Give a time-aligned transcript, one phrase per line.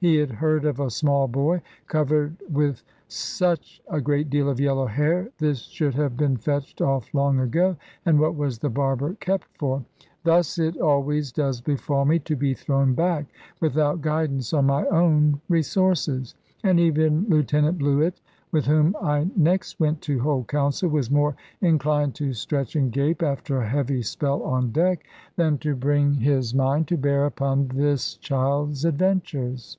[0.00, 2.84] He had heard of a small boy covered over with
[3.88, 8.20] a great deal of yellow hair; this should have been fetched off long ago; and
[8.20, 9.82] what was the barber kept for?
[10.22, 13.24] Thus it always does befall me, to be thrown back,
[13.62, 16.34] without guidance, on my own resources.
[16.62, 18.20] And even Lieutenant Bluett,
[18.52, 23.22] with whom I next went to hold counsel, was more inclined to stretch and gape,
[23.22, 25.02] after a heavy spell on deck,
[25.36, 29.78] than to bring his mind to bear upon this child's adventures.